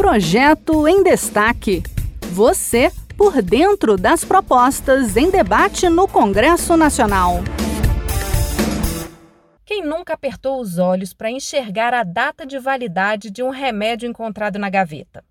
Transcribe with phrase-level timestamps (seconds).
[0.00, 1.82] Projeto em Destaque.
[2.32, 7.40] Você por dentro das propostas em debate no Congresso Nacional.
[9.62, 14.58] Quem nunca apertou os olhos para enxergar a data de validade de um remédio encontrado
[14.58, 15.22] na gaveta?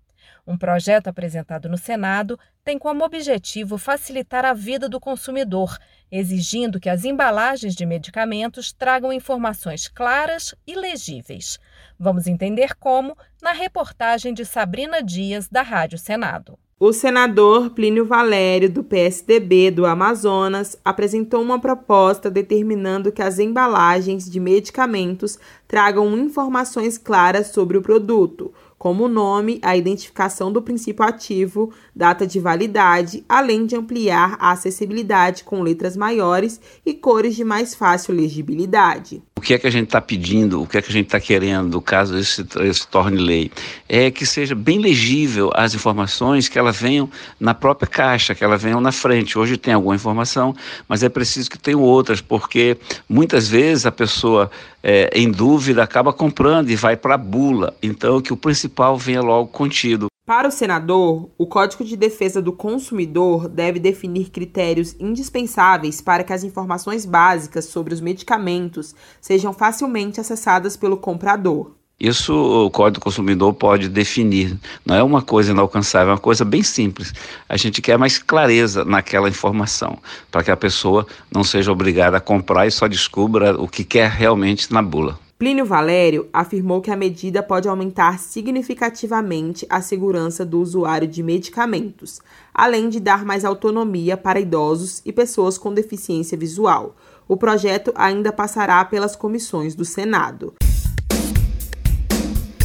[0.50, 5.78] Um projeto apresentado no Senado tem como objetivo facilitar a vida do consumidor,
[6.10, 11.60] exigindo que as embalagens de medicamentos tragam informações claras e legíveis.
[11.96, 16.58] Vamos entender como na reportagem de Sabrina Dias, da Rádio Senado.
[16.80, 24.28] O senador Plínio Valério, do PSDB do Amazonas, apresentou uma proposta determinando que as embalagens
[24.28, 31.04] de medicamentos tragam informações claras sobre o produto, como o nome, a identificação do princípio
[31.04, 37.44] ativo, data de validade, além de ampliar a acessibilidade com letras maiores e cores de
[37.44, 39.22] mais fácil legibilidade.
[39.36, 41.20] O que é que a gente está pedindo, o que é que a gente está
[41.20, 43.50] querendo, caso isso se torne lei,
[43.86, 47.08] é que seja bem legível as informações, que elas venham
[47.38, 49.38] na própria caixa, que elas venham na frente.
[49.38, 50.56] Hoje tem alguma informação,
[50.88, 54.50] mas é preciso que tenham outras, porque muitas vezes a pessoa
[54.82, 57.76] é, em dúvida acaba comprando e vai para a bula.
[57.82, 60.06] Então, que o principal venha logo contido.
[60.26, 66.32] Para o senador, o Código de Defesa do Consumidor deve definir critérios indispensáveis para que
[66.32, 71.79] as informações básicas sobre os medicamentos sejam facilmente acessadas pelo comprador.
[72.00, 74.56] Isso o Código do Consumidor pode definir.
[74.86, 77.12] Não é uma coisa inalcançável, é uma coisa bem simples.
[77.46, 79.98] A gente quer mais clareza naquela informação,
[80.30, 84.08] para que a pessoa não seja obrigada a comprar e só descubra o que quer
[84.08, 85.18] realmente na bula.
[85.38, 92.20] Plínio Valério afirmou que a medida pode aumentar significativamente a segurança do usuário de medicamentos,
[92.52, 96.94] além de dar mais autonomia para idosos e pessoas com deficiência visual.
[97.26, 100.54] O projeto ainda passará pelas comissões do Senado.